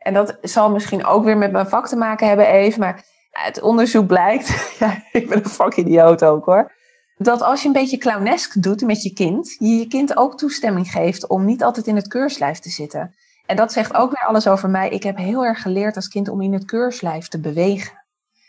[0.06, 3.62] En dat zal misschien ook weer met mijn vak te maken hebben even, maar het
[3.62, 4.76] onderzoek blijkt,
[5.12, 6.72] ik ben een vakidioot ook hoor,
[7.16, 10.90] dat als je een beetje clownesk doet met je kind, je je kind ook toestemming
[10.90, 13.14] geeft om niet altijd in het keurslijf te zitten.
[13.46, 14.88] En dat zegt ook weer alles over mij.
[14.88, 18.04] Ik heb heel erg geleerd als kind om in het keurslijf te bewegen.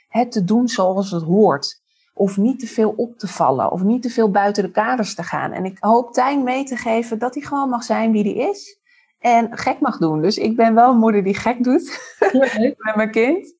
[0.08, 1.82] Het te doen zoals het hoort.
[2.14, 3.72] Of niet te veel op te vallen.
[3.72, 5.52] Of niet te veel buiten de kaders te gaan.
[5.52, 8.80] En ik hoop Tijn mee te geven dat hij gewoon mag zijn wie hij is.
[9.20, 10.22] En gek mag doen.
[10.22, 12.16] Dus ik ben wel een moeder die gek doet
[12.78, 13.56] met mijn kind.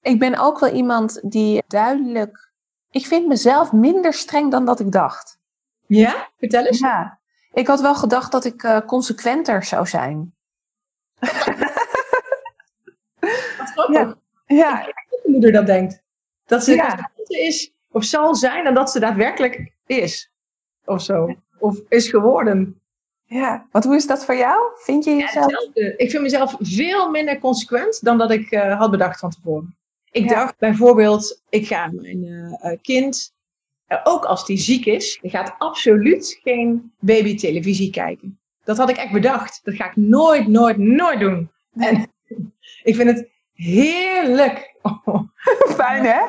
[0.00, 2.52] Ik ben ook wel iemand die duidelijk
[2.92, 5.38] ik vind mezelf minder streng dan dat ik dacht.
[5.86, 6.30] Ja?
[6.38, 6.78] Vertel eens.
[6.78, 7.20] Ja.
[7.52, 10.34] Ik had wel gedacht dat ik uh, consequenter zou zijn.
[13.76, 14.16] Wat Ja.
[14.46, 14.86] ja.
[14.86, 16.02] Ik dat de moeder dat denkt.
[16.46, 17.10] Dat ze ja.
[17.26, 20.32] is of zal zijn dan dat ze daadwerkelijk is.
[20.84, 21.34] Of zo.
[21.58, 22.81] Of is geworden.
[23.32, 24.60] Ja, want hoe is dat voor jou?
[24.74, 25.50] Vind je jezelf?
[25.74, 29.76] Ja, ik vind mezelf veel minder consequent dan dat ik uh, had bedacht van tevoren.
[30.10, 33.32] Ik dacht bijvoorbeeld, ik ga mijn uh, kind,
[33.88, 38.38] uh, ook als die ziek is, die gaat absoluut geen babytelevisie kijken.
[38.64, 39.60] Dat had ik echt bedacht.
[39.64, 41.50] Dat ga ik nooit, nooit, nooit doen.
[41.74, 42.12] En
[42.82, 44.74] ik vind het heerlijk.
[45.76, 46.20] Fijn hè?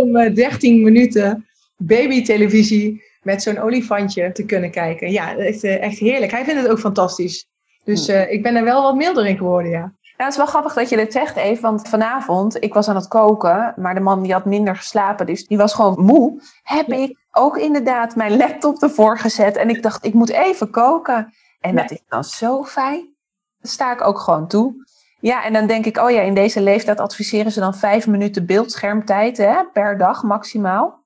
[0.00, 5.10] Om uh, 13 minuten babytelevisie met zo'n olifantje te kunnen kijken.
[5.10, 6.32] Ja, echt, echt heerlijk.
[6.32, 7.46] Hij vindt het ook fantastisch.
[7.84, 9.92] Dus ik ben er wel wat milder in geworden, ja.
[10.16, 11.62] Ja, het is wel grappig dat je dit zegt, even.
[11.62, 15.46] Want vanavond, ik was aan het koken, maar de man die had minder geslapen, dus
[15.46, 16.42] die was gewoon moe.
[16.62, 19.56] Heb ik ook inderdaad mijn laptop ervoor gezet.
[19.56, 21.32] En ik dacht, ik moet even koken.
[21.60, 23.14] En dat is dan zo fijn.
[23.62, 24.84] Sta ik ook gewoon toe.
[25.20, 28.46] Ja, en dan denk ik, oh ja, in deze leeftijd adviseren ze dan vijf minuten
[28.46, 31.03] beeldschermtijd hè, per dag maximaal.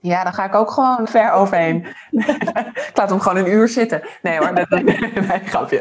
[0.00, 1.86] Ja, dan ga ik ook gewoon ver overheen.
[2.90, 4.02] ik laat hem gewoon een uur zitten.
[4.22, 4.78] Nee hoor, dat is
[5.14, 5.80] een grapje.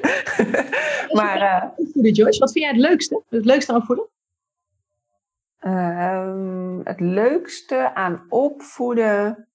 [1.12, 2.40] maar, uh, opvoeden, Joyce.
[2.40, 3.22] Wat vind jij het leukste?
[3.30, 4.06] Het leukste aan opvoeden?
[5.62, 9.48] Uh, het leukste aan opvoeden...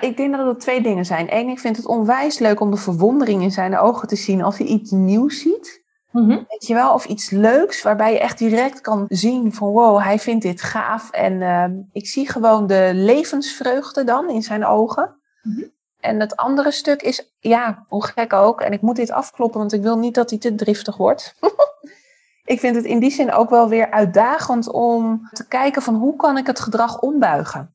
[0.00, 1.26] Ik denk dat het twee dingen zijn.
[1.30, 4.58] Eén, ik vind het onwijs leuk om de verwondering in zijn ogen te zien als
[4.58, 5.84] hij iets nieuws ziet.
[6.10, 6.42] Mhm.
[6.48, 10.18] Weet je wel, of iets leuks waarbij je echt direct kan zien van wow, hij
[10.18, 11.10] vindt dit gaaf.
[11.10, 15.16] En ehm, ik zie gewoon de levensvreugde dan in zijn ogen.
[15.42, 15.64] Mhm.
[16.00, 18.60] En het andere stuk is, ja, hoe gek ook.
[18.60, 21.34] En ik moet dit afkloppen, want ik wil niet dat hij te driftig wordt.
[22.44, 26.16] ik vind het in die zin ook wel weer uitdagend om te kijken van hoe
[26.16, 27.74] kan ik het gedrag ombuigen.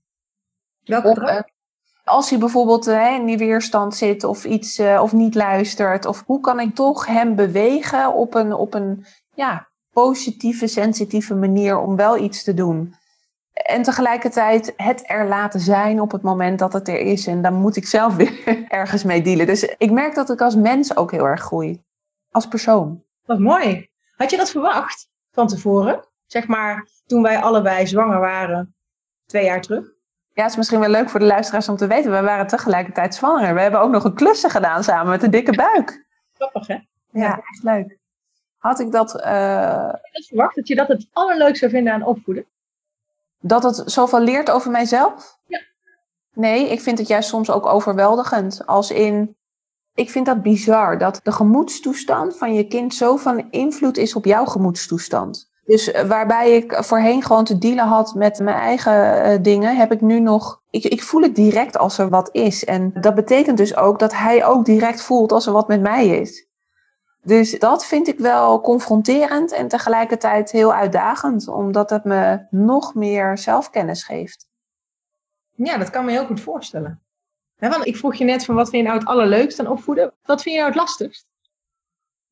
[0.84, 1.44] Welk gedrag?
[2.04, 6.06] Eh, als hij bijvoorbeeld uh, in die weerstand zit of iets uh, of niet luistert,
[6.06, 11.78] of hoe kan ik toch hem bewegen op een, op een ja, positieve, sensitieve manier
[11.78, 12.96] om wel iets te doen.
[13.54, 17.28] En tegelijkertijd het er laten zijn op het moment dat het er is.
[17.28, 19.46] En dan moet ik zelf weer ergens mee dealen.
[19.46, 21.84] Dus ik merk dat ik als mens ook heel erg groei.
[22.32, 23.04] Als persoon.
[23.26, 23.90] Wat mooi.
[24.16, 26.08] Had je dat verwacht van tevoren?
[26.26, 28.76] Zeg maar toen wij allebei zwanger waren,
[29.26, 29.93] twee jaar terug?
[30.34, 32.12] Ja, het is misschien wel leuk voor de luisteraars om te weten.
[32.12, 33.54] We waren tegelijkertijd zwanger.
[33.54, 36.06] We hebben ook nog een klussen gedaan samen met een dikke buik.
[36.34, 36.78] Grappig, hè?
[37.12, 37.98] Ja, echt leuk.
[38.58, 39.16] Had ik dat...
[39.16, 39.94] Uh...
[40.28, 42.46] Verwacht dat je dat het allerleukste zou vinden aan opvoeden?
[43.40, 45.38] Dat het zoveel leert over mijzelf?
[45.46, 45.62] Ja.
[46.34, 48.66] Nee, ik vind het juist soms ook overweldigend.
[48.66, 49.36] Als in,
[49.94, 54.26] ik vind dat bizar dat de gemoedstoestand van je kind zo van invloed is op
[54.26, 55.52] jouw gemoedstoestand.
[55.66, 59.92] Dus eh, waarbij ik voorheen gewoon te dealen had met mijn eigen uh, dingen, heb
[59.92, 60.62] ik nu nog.
[60.70, 62.66] Ik, ik voel het direct als er wat is.
[62.66, 66.08] En dat betekent dus ook dat hij ook direct voelt als er wat met mij
[66.08, 66.48] is.
[67.22, 73.38] Dus dat vind ik wel confronterend en tegelijkertijd heel uitdagend, omdat het me nog meer
[73.38, 74.48] zelfkennis geeft.
[75.56, 77.02] Ja, dat kan me heel goed voorstellen.
[77.58, 80.14] want ik vroeg je net van wat vind je nou het allerleukste aan opvoeden?
[80.24, 81.26] Wat vind je nou het lastigst?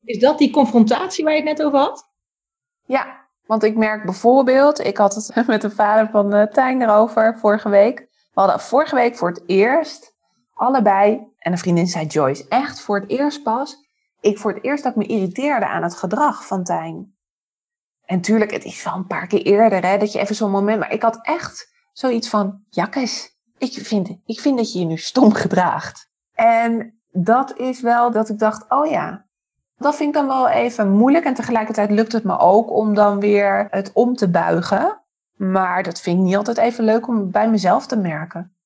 [0.04, 2.08] Is dat die confrontatie waar je het net over had?
[2.86, 3.21] Ja,
[3.52, 7.68] want ik merk bijvoorbeeld, ik had het met de vader van uh, Tijn erover vorige
[7.68, 7.98] week.
[7.98, 10.16] We hadden vorige week voor het eerst
[10.54, 13.76] allebei, en een vriendin zei Joyce, echt voor het eerst pas,
[14.20, 17.14] ik voor het eerst dat ik me irriteerde aan het gedrag van Tijn.
[18.04, 20.78] En tuurlijk, het is wel een paar keer eerder, hè, dat je even zo'n moment,
[20.78, 24.96] maar ik had echt zoiets van, jakkes, ik vind, ik vind dat je je nu
[24.96, 26.10] stom gedraagt.
[26.34, 29.26] En dat is wel dat ik dacht, oh ja,
[29.82, 31.24] dat vind ik dan wel even moeilijk.
[31.24, 35.00] En tegelijkertijd lukt het me ook om dan weer het om te buigen.
[35.36, 38.56] Maar dat vind ik niet altijd even leuk om bij mezelf te merken.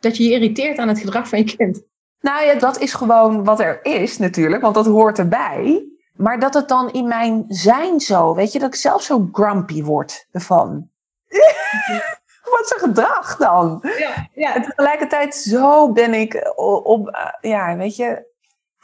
[0.00, 1.82] Dat je je irriteert aan het gedrag van je kind.
[2.20, 5.88] Nou ja, dat is gewoon wat er is natuurlijk, want dat hoort erbij.
[6.16, 9.82] Maar dat het dan in mijn zijn zo, weet je, dat ik zelf zo grumpy
[9.82, 10.90] word ervan.
[12.50, 13.78] wat een gedrag dan?
[13.98, 14.54] Ja, ja.
[14.54, 16.52] En tegelijkertijd zo ben ik
[16.84, 18.34] op, ja, weet je,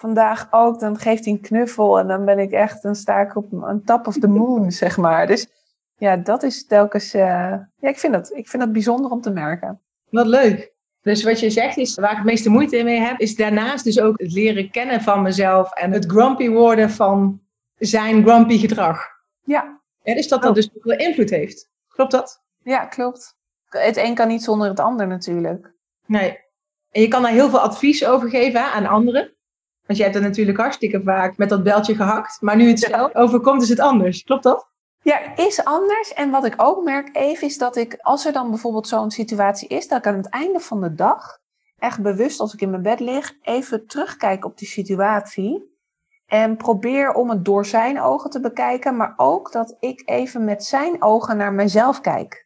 [0.03, 3.37] vandaag ook, dan geeft hij een knuffel en dan ben ik echt, dan sta ik
[3.37, 5.27] op een top of the moon, zeg maar.
[5.27, 5.47] Dus
[5.97, 7.23] ja, dat is telkens, uh,
[7.77, 9.81] ja, ik vind, dat, ik vind dat bijzonder om te merken.
[10.11, 10.73] Wat leuk.
[11.01, 14.01] Dus wat je zegt is, waar ik het meeste moeite mee heb, is daarnaast dus
[14.01, 17.41] ook het leren kennen van mezelf en het grumpy worden van
[17.79, 19.07] zijn grumpy gedrag.
[19.45, 19.81] Ja.
[20.03, 21.71] ja dus dat dat dus wel invloed heeft.
[21.88, 22.43] Klopt dat?
[22.62, 23.37] Ja, klopt.
[23.69, 25.73] Het een kan niet zonder het ander natuurlijk.
[26.07, 26.38] Nee.
[26.91, 29.37] En je kan daar heel veel advies over geven aan anderen.
[29.93, 32.41] Want jij hebt het natuurlijk hartstikke vaak met dat beltje gehakt.
[32.41, 34.23] Maar nu het zelf overkomt, is het anders.
[34.23, 34.69] Klopt dat?
[35.03, 36.13] Ja, is anders.
[36.13, 39.69] En wat ik ook merk even is dat ik, als er dan bijvoorbeeld zo'n situatie
[39.69, 41.39] is, dat ik aan het einde van de dag
[41.79, 45.77] echt bewust als ik in mijn bed lig, even terugkijk op die situatie.
[46.27, 50.65] En probeer om het door zijn ogen te bekijken, maar ook dat ik even met
[50.65, 52.42] zijn ogen naar mezelf kijk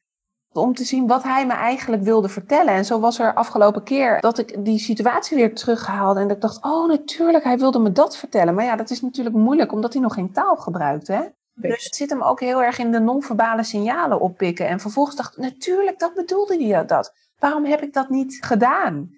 [0.56, 2.74] om te zien wat hij me eigenlijk wilde vertellen.
[2.74, 6.20] En zo was er afgelopen keer dat ik die situatie weer terughaalde.
[6.20, 8.54] En dat ik dacht, oh natuurlijk, hij wilde me dat vertellen.
[8.54, 11.06] Maar ja, dat is natuurlijk moeilijk, omdat hij nog geen taal gebruikt.
[11.06, 11.20] Hè?
[11.54, 14.68] Dus het zit hem ook heel erg in de non-verbale signalen oppikken.
[14.68, 17.14] En vervolgens dacht ik, natuurlijk, dat bedoelde hij dat.
[17.38, 19.10] Waarom heb ik dat niet gedaan?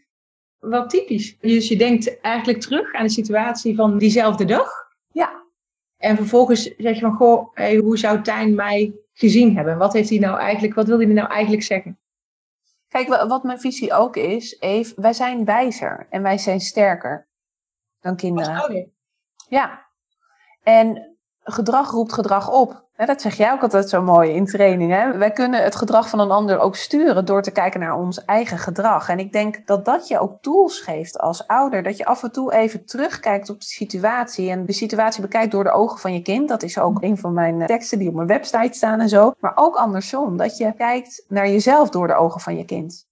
[0.58, 1.38] Wel typisch.
[1.40, 4.70] Dus je denkt eigenlijk terug aan de situatie van diezelfde dag.
[5.12, 5.46] Ja.
[5.96, 9.78] En vervolgens zeg je van, goh, hey, hoe zou Tijn mij gezien hebben?
[9.78, 11.98] Wat heeft hij nou eigenlijk, wat wil hij nou eigenlijk zeggen?
[12.88, 17.28] Kijk, wat mijn visie ook is, Eve, wij zijn wijzer en wij zijn sterker
[18.00, 18.92] dan kinderen.
[19.48, 19.86] Ja.
[20.62, 24.92] En gedrag roept gedrag op dat zeg jij ook altijd zo mooi in training.
[24.92, 25.18] Hè?
[25.18, 28.58] Wij kunnen het gedrag van een ander ook sturen door te kijken naar ons eigen
[28.58, 29.08] gedrag.
[29.08, 31.82] En ik denk dat dat je ook tools geeft als ouder.
[31.82, 34.50] Dat je af en toe even terugkijkt op de situatie.
[34.50, 36.48] En de situatie bekijkt door de ogen van je kind.
[36.48, 39.32] Dat is ook een van mijn eh, teksten die op mijn website staan en zo.
[39.38, 40.36] Maar ook andersom.
[40.36, 43.07] Dat je kijkt naar jezelf door de ogen van je kind.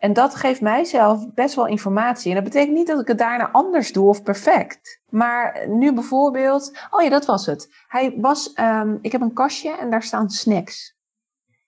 [0.00, 2.28] En dat geeft mijzelf best wel informatie.
[2.28, 5.00] En dat betekent niet dat ik het daarna anders doe of perfect.
[5.08, 7.74] Maar nu bijvoorbeeld, oh ja, dat was het.
[7.88, 10.96] Hij was, um, ik heb een kastje en daar staan snacks.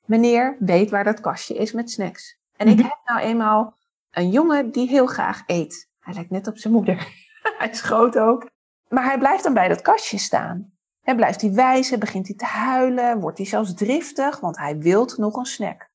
[0.05, 2.39] Meneer weet waar dat kastje is met snacks.
[2.57, 2.87] En ik mhm.
[2.87, 3.77] heb nou eenmaal
[4.11, 5.89] een jongen die heel graag eet.
[6.01, 6.97] Hij lijkt net op zijn moeder.
[7.59, 8.51] Hij is groot ook.
[8.89, 10.73] Maar hij blijft dan bij dat kastje staan.
[11.03, 15.17] En blijft hij wijzen, begint hij te huilen, wordt hij zelfs driftig, want hij wilt
[15.17, 15.91] nog een snack.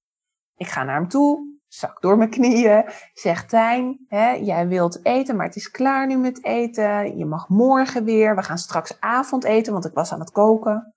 [0.55, 5.35] Ik ga naar hem toe, zak door mijn knieën, zeg Tijn, hè, jij wilt eten,
[5.35, 7.17] maar het is klaar nu met eten.
[7.17, 10.93] Je mag morgen weer, we gaan straks avondeten, want ik was aan het koken.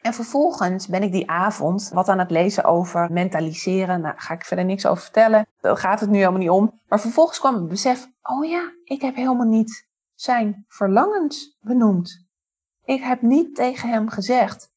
[0.00, 4.00] En vervolgens ben ik die avond wat aan het lezen over mentaliseren.
[4.00, 5.46] Nou, ga ik verder niks over vertellen.
[5.60, 6.80] Daar gaat het nu helemaal niet om.
[6.88, 12.26] Maar vervolgens kwam het besef, oh ja, ik heb helemaal niet zijn verlangens benoemd.
[12.84, 14.72] Ik heb niet tegen hem gezegd,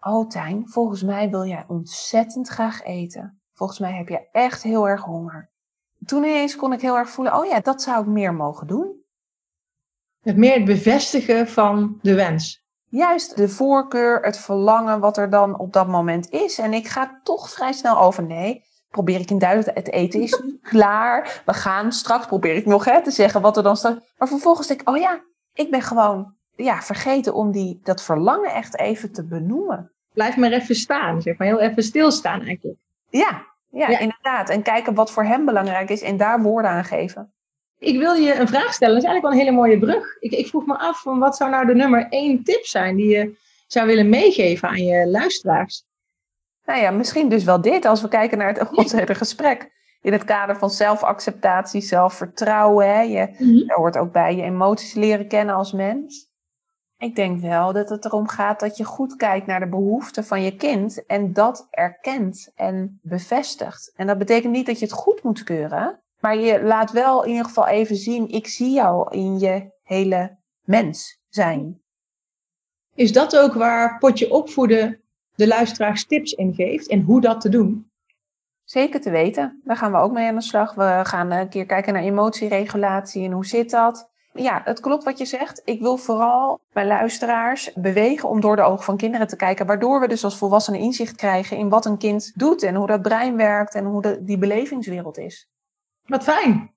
[0.00, 3.41] oh Tijn, volgens mij wil jij ontzettend graag eten.
[3.52, 5.50] Volgens mij heb je echt heel erg honger.
[6.04, 9.00] Toen ineens kon ik heel erg voelen, oh ja, dat zou ik meer mogen doen.
[10.20, 12.62] Het meer het bevestigen van de wens.
[12.88, 16.58] Juist de voorkeur, het verlangen wat er dan op dat moment is.
[16.58, 20.40] En ik ga toch vrij snel over, nee, probeer ik in duidelijk, het eten is
[20.44, 21.42] nu klaar.
[21.46, 24.00] We gaan straks, probeer ik nog hè, te zeggen wat er dan staat.
[24.18, 25.20] Maar vervolgens denk ik, oh ja,
[25.52, 29.92] ik ben gewoon ja, vergeten om die, dat verlangen echt even te benoemen.
[30.12, 32.78] Blijf maar even staan, zeg maar heel even stilstaan eigenlijk.
[33.18, 34.48] Ja, ja, ja, inderdaad.
[34.48, 37.32] En kijken wat voor hem belangrijk is en daar woorden aan geven.
[37.78, 38.94] Ik wil je een vraag stellen.
[38.94, 40.16] Dat is eigenlijk wel een hele mooie brug.
[40.20, 43.08] Ik, ik vroeg me af, van wat zou nou de nummer één tip zijn die
[43.08, 45.84] je zou willen meegeven aan je luisteraars?
[46.64, 47.84] Nou ja, misschien dus wel dit.
[47.84, 49.70] Als we kijken naar het hele gesprek.
[50.02, 52.94] In het kader van zelfacceptatie, zelfvertrouwen.
[52.94, 53.00] Hè.
[53.00, 56.31] Je, mm hoort ook bij je emoties leren kennen als mens.
[57.02, 60.42] Ik denk wel dat het erom gaat dat je goed kijkt naar de behoeften van
[60.42, 63.92] je kind en dat erkent en bevestigt.
[63.96, 67.30] En dat betekent niet dat je het goed moet keuren, maar je laat wel in
[67.30, 71.82] ieder geval even zien, ik zie jou in je hele mens zijn.
[72.94, 75.00] Is dat ook waar Potje Opvoeden
[75.34, 77.90] de luisteraars tips in geeft en hoe dat te doen?
[78.64, 79.60] Zeker te weten.
[79.64, 80.74] Daar gaan we ook mee aan de slag.
[80.74, 84.11] We gaan een keer kijken naar emotieregulatie en hoe zit dat.
[84.34, 85.62] Ja, het klopt wat je zegt.
[85.64, 90.00] Ik wil vooral mijn luisteraars bewegen om door de ogen van kinderen te kijken, waardoor
[90.00, 93.36] we dus als volwassenen inzicht krijgen in wat een kind doet en hoe dat brein
[93.36, 95.48] werkt en hoe de, die belevingswereld is.
[96.06, 96.70] Wat fijn.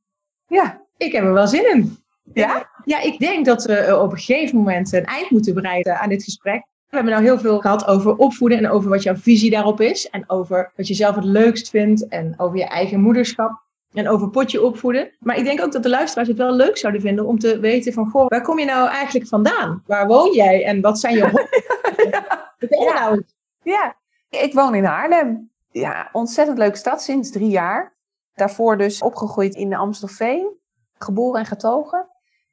[0.47, 0.83] Ja.
[0.97, 1.97] Ik heb er wel zin in.
[2.33, 2.69] Ja?
[2.83, 6.23] Ja, ik denk dat we op een gegeven moment een eind moeten bereiden aan dit
[6.23, 6.65] gesprek.
[6.89, 10.09] We hebben nou heel veel gehad over opvoeden en over wat jouw visie daarop is.
[10.09, 13.64] En over wat je zelf het leukst vindt en over je eigen moederschap.
[13.95, 15.11] En over potje opvoeden.
[15.19, 17.93] Maar ik denk ook dat de luisteraars het wel leuk zouden vinden om te weten
[17.93, 18.09] van...
[18.09, 19.83] Goh, waar kom je nou eigenlijk vandaan?
[19.85, 20.65] Waar woon jij?
[20.65, 22.09] En wat zijn je hobby's?
[22.69, 23.09] ja.
[23.09, 23.23] Nou
[23.63, 23.95] ja,
[24.29, 25.51] ik woon in Haarlem.
[25.71, 27.95] Ja, ontzettend leuke stad sinds drie jaar.
[28.33, 30.57] Daarvoor dus opgegroeid in de Amstelveen.
[30.97, 32.07] Geboren en getogen.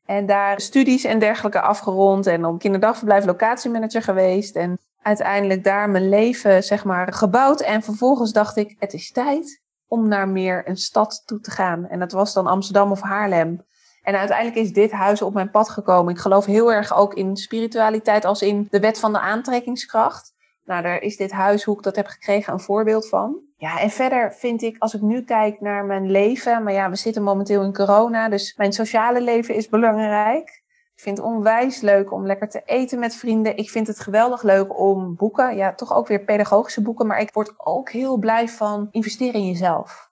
[0.04, 2.26] En daar studies en dergelijke afgerond.
[2.26, 4.56] En op kinderdagverblijf locatiemanager geweest.
[4.56, 7.60] En uiteindelijk daar mijn leven zeg maar gebouwd.
[7.60, 9.61] En vervolgens dacht ik, het is tijd
[9.92, 11.88] om naar meer een stad toe te gaan.
[11.88, 13.64] En dat was dan Amsterdam of Haarlem.
[14.02, 16.12] En uiteindelijk is dit huis op mijn pad gekomen.
[16.12, 20.34] Ik geloof heel erg ook in spiritualiteit als in de wet van de aantrekkingskracht.
[20.64, 23.40] Nou, daar is dit huis, hoe ik dat heb gekregen, een voorbeeld van.
[23.56, 26.96] Ja, en verder vind ik, als ik nu kijk naar mijn leven, maar ja, we
[26.96, 30.61] zitten momenteel in corona, dus mijn sociale leven is belangrijk.
[31.02, 33.56] Ik vind het onwijs leuk om lekker te eten met vrienden.
[33.56, 37.32] Ik vind het geweldig leuk om boeken, ja, toch ook weer pedagogische boeken, maar ik
[37.32, 40.10] word ook heel blij van investeren in jezelf.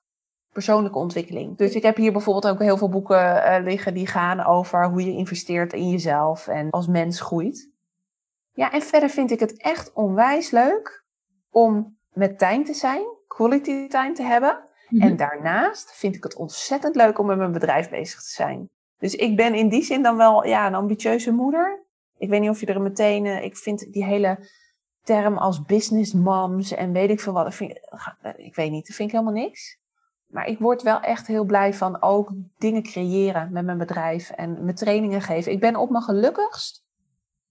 [0.52, 1.56] Persoonlijke ontwikkeling.
[1.56, 5.04] Dus ik heb hier bijvoorbeeld ook heel veel boeken uh, liggen die gaan over hoe
[5.04, 7.70] je investeert in jezelf en als mens groeit.
[8.52, 11.04] Ja, en verder vind ik het echt onwijs leuk
[11.50, 14.64] om met Tijn te zijn, quality time te hebben.
[14.88, 15.02] Mhm.
[15.02, 18.70] En daarnaast vind ik het ontzettend leuk om met mijn bedrijf bezig te zijn.
[19.00, 21.84] Dus ik ben in die zin dan wel ja, een ambitieuze moeder.
[22.18, 23.24] Ik weet niet of je er meteen.
[23.24, 24.48] Uh, ik vind die hele
[25.02, 27.46] term als business moms en weet ik veel wat.
[27.46, 27.72] Ik, vind,
[28.36, 29.78] ik weet niet, dat vind ik helemaal niks.
[30.26, 34.64] Maar ik word wel echt heel blij van ook dingen creëren met mijn bedrijf en
[34.64, 35.52] mijn trainingen geven.
[35.52, 36.84] Ik ben op mijn gelukkigst,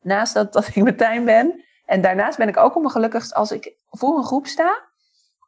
[0.02, 1.64] naast dat, dat ik Martijn ben.
[1.86, 4.88] En daarnaast ben ik ook op mijn gelukkigst als ik voor een groep sta.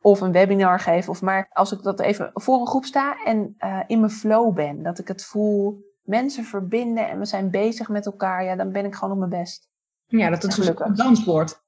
[0.02, 1.10] Of een webinar geef.
[1.10, 3.56] Of maar als ik dat even voor een groep sta en
[3.88, 4.84] in mijn flow ben.
[4.84, 8.86] Dat ik het voel mensen verbinden en we zijn bezig met elkaar, ja, dan ben
[8.86, 9.70] ik gewoon op mijn best.
[10.06, 11.64] Ja, dat het dus een dans wordt.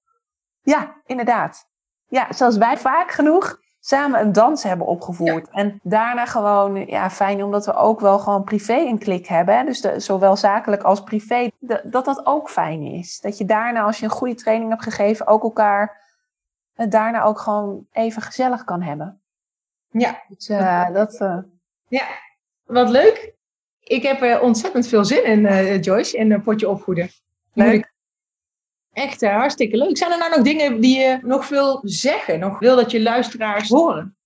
[0.62, 1.70] Ja, inderdaad.
[2.08, 5.50] Ja, zoals wij vaak genoeg samen een dans hebben opgevoerd.
[5.50, 9.58] En daarna gewoon, ja, fijn omdat we ook wel gewoon privé een klik hebben.
[9.58, 9.64] Hè?
[9.64, 11.52] Dus de, zowel zakelijk als privé,
[11.84, 13.20] dat dat ook fijn is.
[13.20, 16.02] Dat je daarna, als je een goede training hebt gegeven, ook elkaar
[16.76, 19.22] uh, daarna ook gewoon even gezellig kan hebben.
[19.90, 20.22] Ja.
[20.28, 21.38] Dus, uh, dat, uh...
[21.88, 22.06] Ja,
[22.64, 23.34] wat leuk
[23.84, 27.10] ik heb er ontzettend veel zin in, uh, Joyce, in een potje opvoeden.
[27.54, 27.94] Leuk.
[28.92, 29.98] Echt uh, hartstikke leuk.
[29.98, 32.40] Zijn er nou nog dingen die je nog wil zeggen?
[32.40, 34.18] Nog wil dat je luisteraars horen?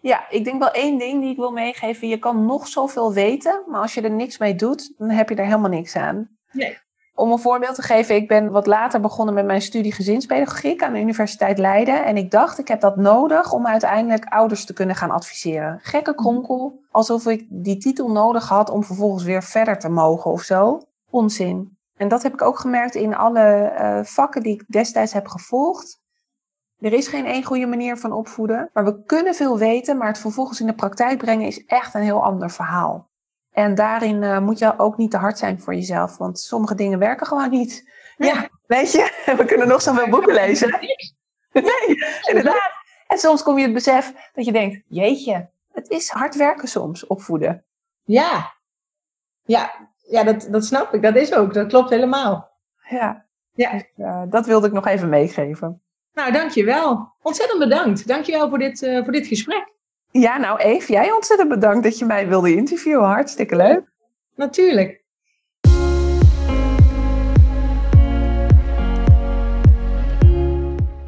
[0.00, 2.08] Ja, ik denk wel één ding die ik wil meegeven.
[2.08, 5.34] Je kan nog zoveel weten, maar als je er niks mee doet, dan heb je
[5.34, 6.38] er helemaal niks aan.
[6.52, 6.78] Nee.
[7.16, 10.92] Om een voorbeeld te geven, ik ben wat later begonnen met mijn studie gezinspedagogiek aan
[10.92, 12.04] de Universiteit Leiden.
[12.04, 15.78] En ik dacht, ik heb dat nodig om uiteindelijk ouders te kunnen gaan adviseren.
[15.82, 16.20] Gekke Mhm.
[16.20, 20.80] kronkel, alsof ik die titel nodig had om vervolgens weer verder te mogen of zo.
[21.10, 21.78] Onzin.
[21.96, 26.02] En dat heb ik ook gemerkt in alle eh, vakken die ik destijds heb gevolgd.
[26.78, 30.18] Er is geen één goede manier van opvoeden, maar we kunnen veel weten, maar het
[30.18, 33.08] vervolgens in de praktijk brengen is echt een heel ander verhaal.
[33.54, 36.98] En daarin eh, moet je ook niet te hard zijn voor jezelf, want sommige dingen
[36.98, 37.90] werken gewoon niet.
[38.16, 40.78] Ja, weet je, we kunnen nog zoveel boeken lezen.
[41.52, 42.72] Nee, inderdaad.
[43.06, 47.06] En soms kom je het besef dat je denkt, jeetje, het is hard werken soms,
[47.06, 47.64] opvoeden.
[48.04, 48.52] Ja,
[49.44, 51.02] ja, ja dat, dat snap ik.
[51.02, 51.54] Dat is ook.
[51.54, 52.50] Dat klopt helemaal.
[52.88, 53.72] Ja, Ja.
[53.72, 55.82] dus, eh, dat wilde ik nog even meegeven.
[56.12, 57.12] Nou, dankjewel.
[57.22, 58.06] Ontzettend bedankt.
[58.06, 59.72] Dankjewel voor dit, eh, voor dit gesprek.
[60.20, 63.04] Ja, nou Eve, jij ontzettend bedankt dat je mij wilde interviewen.
[63.04, 63.82] Hartstikke leuk.
[64.34, 65.02] Natuurlijk.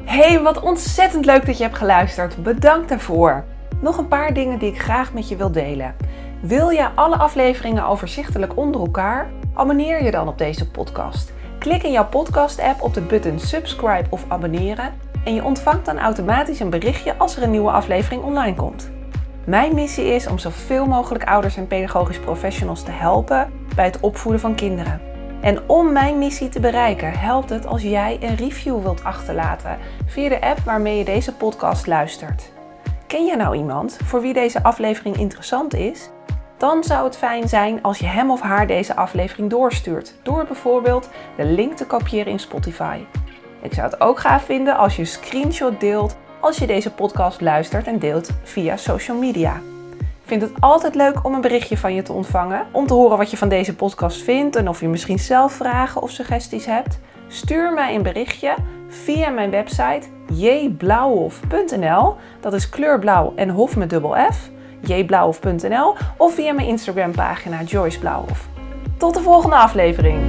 [0.03, 2.43] Hey, wat ontzettend leuk dat je hebt geluisterd.
[2.43, 3.45] Bedankt daarvoor.
[3.81, 5.95] Nog een paar dingen die ik graag met je wil delen.
[6.41, 9.31] Wil je alle afleveringen overzichtelijk onder elkaar?
[9.53, 11.33] Abonneer je dan op deze podcast.
[11.59, 14.93] Klik in jouw podcast-app op de button subscribe of abonneren
[15.25, 18.95] en je ontvangt dan automatisch een berichtje als er een nieuwe aflevering online komt.
[19.47, 24.41] Mijn missie is om zoveel mogelijk ouders en pedagogisch professionals te helpen bij het opvoeden
[24.41, 25.01] van kinderen.
[25.41, 30.29] En om mijn missie te bereiken, helpt het als jij een review wilt achterlaten via
[30.29, 32.51] de app waarmee je deze podcast luistert.
[33.07, 36.09] Ken je nou iemand voor wie deze aflevering interessant is?
[36.57, 41.09] Dan zou het fijn zijn als je hem of haar deze aflevering doorstuurt, door bijvoorbeeld
[41.37, 42.99] de link te kopiëren in Spotify.
[43.61, 47.41] Ik zou het ook gaaf vinden als je een screenshot deelt als je deze podcast
[47.41, 49.61] luistert en deelt via social media.
[50.25, 52.65] Vind het altijd leuk om een berichtje van je te ontvangen.
[52.71, 56.01] Om te horen wat je van deze podcast vindt en of je misschien zelf vragen
[56.01, 56.99] of suggesties hebt.
[57.27, 58.55] Stuur mij een berichtje
[58.87, 60.01] via mijn website
[60.33, 62.15] jblauwhof.nl.
[62.39, 64.49] Dat is kleurblauw en hof met dubbel F.
[64.81, 68.47] jblauwhof.nl of via mijn Instagram pagina Joyce Blauwhof.
[68.97, 70.19] Tot de volgende aflevering.